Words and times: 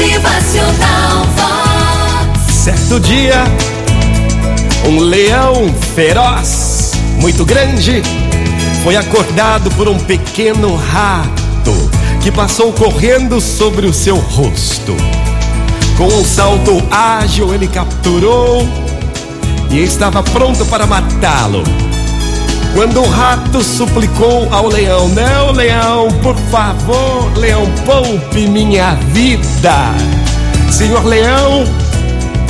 Motivacional 0.00 1.26
Vox. 1.36 2.54
Certo 2.54 2.98
dia, 3.00 3.44
um 4.86 4.98
leão 4.98 5.74
feroz, 5.94 6.92
muito 7.16 7.44
grande, 7.44 8.02
foi 8.82 8.96
acordado 8.96 9.70
por 9.72 9.88
um 9.88 9.98
pequeno 9.98 10.74
rato 10.74 11.90
que 12.22 12.32
passou 12.32 12.72
correndo 12.72 13.42
sobre 13.42 13.86
o 13.86 13.92
seu 13.92 14.16
rosto. 14.16 14.96
Com 15.98 16.06
um 16.06 16.24
salto 16.24 16.82
ágil, 16.90 17.54
ele 17.54 17.68
capturou 17.68 18.66
e 19.70 19.80
estava 19.80 20.22
pronto 20.22 20.64
para 20.64 20.86
matá-lo. 20.86 21.62
Quando 22.74 23.00
o 23.00 23.08
rato 23.08 23.62
suplicou 23.62 24.48
ao 24.52 24.68
leão: 24.68 25.08
Não, 25.08 25.52
leão, 25.52 26.08
por 26.22 26.36
favor, 26.50 27.30
leão, 27.36 27.66
poupe 27.84 28.46
minha 28.46 28.94
vida. 29.12 29.94
Senhor 30.70 31.04
leão, 31.04 31.64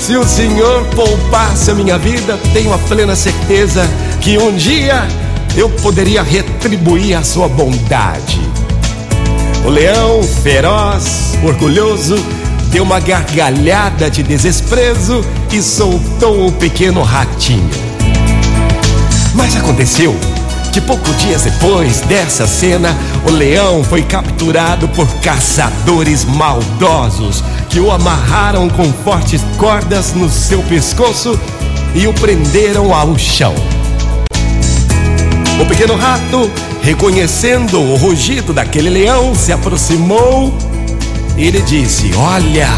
se 0.00 0.16
o 0.16 0.24
senhor 0.24 0.84
poupasse 0.94 1.70
a 1.70 1.74
minha 1.74 1.98
vida, 1.98 2.38
tenho 2.52 2.72
a 2.72 2.78
plena 2.78 3.14
certeza 3.14 3.88
que 4.20 4.38
um 4.38 4.56
dia 4.56 5.06
eu 5.56 5.68
poderia 5.68 6.22
retribuir 6.22 7.16
a 7.16 7.22
sua 7.22 7.48
bondade. 7.48 8.40
O 9.64 9.68
leão, 9.68 10.22
feroz, 10.22 11.36
orgulhoso, 11.42 12.16
deu 12.70 12.84
uma 12.84 13.00
gargalhada 13.00 14.10
de 14.10 14.22
desprezo 14.22 15.24
e 15.52 15.60
soltou 15.60 16.46
o 16.46 16.52
pequeno 16.52 17.02
ratinho. 17.02 17.85
Mas 19.36 19.54
aconteceu 19.54 20.16
que 20.72 20.80
poucos 20.80 21.16
dias 21.18 21.42
depois 21.42 22.00
dessa 22.00 22.46
cena, 22.46 22.96
o 23.28 23.30
leão 23.30 23.84
foi 23.84 24.02
capturado 24.02 24.88
por 24.88 25.06
caçadores 25.20 26.24
maldosos 26.24 27.44
que 27.68 27.78
o 27.78 27.90
amarraram 27.90 28.68
com 28.68 28.92
fortes 28.92 29.42
cordas 29.58 30.14
no 30.14 30.28
seu 30.30 30.62
pescoço 30.62 31.38
e 31.94 32.06
o 32.06 32.12
prenderam 32.14 32.94
ao 32.94 33.16
chão. 33.18 33.54
O 35.60 35.66
pequeno 35.66 35.96
rato, 35.96 36.50
reconhecendo 36.82 37.80
o 37.80 37.96
rugido 37.96 38.52
daquele 38.52 38.90
leão, 38.90 39.34
se 39.34 39.52
aproximou 39.52 40.56
e 41.36 41.50
lhe 41.50 41.62
disse: 41.62 42.10
Olha, 42.16 42.68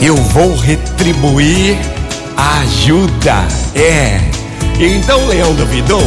eu 0.00 0.16
vou 0.16 0.56
retribuir 0.56 1.76
a 2.36 2.60
ajuda. 2.60 3.48
É. 3.74 4.29
Então 4.82 5.22
o 5.24 5.28
leão 5.28 5.54
duvidou, 5.54 6.02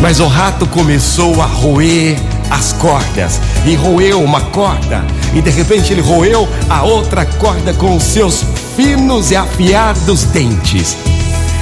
mas 0.00 0.18
o 0.18 0.26
rato 0.26 0.66
começou 0.66 1.42
a 1.42 1.44
roer 1.44 2.16
as 2.50 2.72
cordas 2.72 3.38
e 3.66 3.74
roeu 3.74 4.22
uma 4.22 4.40
corda 4.40 5.04
e 5.34 5.42
de 5.42 5.50
repente 5.50 5.92
ele 5.92 6.00
roeu 6.00 6.48
a 6.70 6.82
outra 6.84 7.26
corda 7.26 7.74
com 7.74 7.94
os 7.94 8.02
seus 8.02 8.44
finos 8.74 9.30
e 9.30 9.36
afiados 9.36 10.24
dentes. 10.24 10.96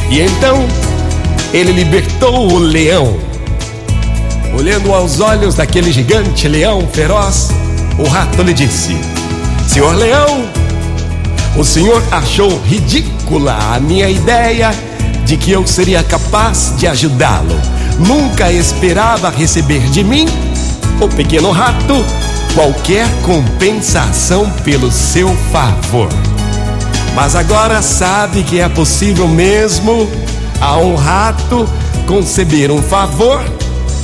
E 0.09 0.21
então 0.21 0.65
ele 1.53 1.73
libertou 1.73 2.53
o 2.53 2.59
leão. 2.59 3.19
Olhando 4.57 4.95
aos 4.95 5.19
olhos 5.19 5.57
daquele 5.57 5.91
gigante 5.91 6.47
leão 6.47 6.87
feroz, 6.93 7.51
o 7.99 8.05
rato 8.05 8.41
lhe 8.45 8.55
disse: 8.55 8.97
Senhor 9.67 9.97
leão, 9.97 10.45
o 11.57 11.65
senhor 11.65 12.01
achou 12.13 12.61
ridícula 12.63 13.75
a 13.75 13.81
minha 13.81 14.09
ideia 14.09 14.73
de 15.31 15.37
que 15.37 15.53
eu 15.53 15.65
seria 15.65 16.03
capaz 16.03 16.75
de 16.77 16.89
ajudá-lo. 16.89 17.55
Nunca 18.05 18.51
esperava 18.51 19.31
receber 19.31 19.89
de 19.89 20.03
mim, 20.03 20.27
o 21.01 21.07
pequeno 21.07 21.53
rato, 21.53 22.05
qualquer 22.53 23.07
compensação 23.23 24.51
pelo 24.65 24.91
seu 24.91 25.29
favor. 25.53 26.09
Mas 27.15 27.37
agora 27.37 27.81
sabe 27.81 28.43
que 28.43 28.59
é 28.59 28.69
possível 28.69 29.29
mesmo 29.29 30.11
a 30.61 30.79
um 30.79 30.97
rato 30.97 31.65
conceber 32.09 32.73
um 32.73 32.83
favor 32.83 33.41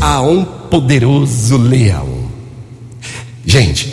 a 0.00 0.20
um 0.20 0.44
poderoso 0.44 1.56
leão. 1.56 2.06
Gente, 3.44 3.88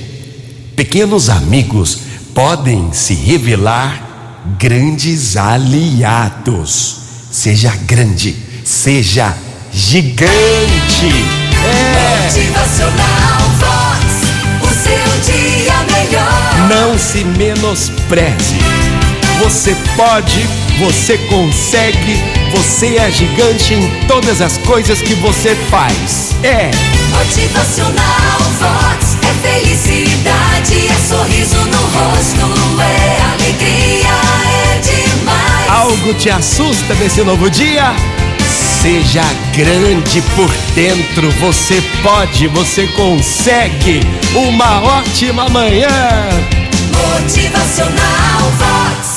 pequenos 0.75 1.31
amigos 1.31 1.97
podem 2.35 2.94
se 2.94 3.15
revelar 3.15 4.44
grandes 4.59 5.35
aliados. 5.35 7.02
Seja 7.33 7.73
grande, 7.88 8.35
seja 8.63 9.35
gigante. 9.73 10.29
É. 11.66 12.25
Motivacional 12.27 13.41
Vox. 13.57 14.61
O 14.61 14.67
seu 14.67 15.33
dia 15.33 15.73
melhor. 15.91 16.69
Não 16.69 16.99
se 16.99 17.23
menospreze. 17.23 18.59
Você 19.39 19.75
pode, 19.97 20.47
você 20.77 21.17
consegue, 21.27 22.21
você 22.51 22.97
é 22.97 23.09
gigante 23.09 23.73
em 23.73 23.89
todas 24.07 24.39
as 24.39 24.59
coisas 24.59 25.01
que 25.01 25.15
você 25.15 25.55
faz. 25.71 26.35
É. 26.44 26.69
Motivacional 27.17 28.39
Vox. 28.59 29.17
É 29.23 29.59
felicidade, 29.59 30.88
é 30.88 31.07
sorriso 31.09 31.57
no 31.57 31.81
rosto, 31.81 32.62
algo 36.03 36.13
te 36.15 36.29
assusta 36.29 36.93
nesse 36.95 37.23
novo 37.23 37.49
dia, 37.49 37.95
seja 38.81 39.23
grande 39.55 40.21
por 40.35 40.51
dentro. 40.75 41.31
Você 41.39 41.81
pode, 42.01 42.47
você 42.47 42.87
consegue. 42.87 44.01
Uma 44.35 44.81
ótima 44.81 45.47
manhã. 45.47 45.87
Motivacional 46.91 48.51
Vox. 48.57 49.12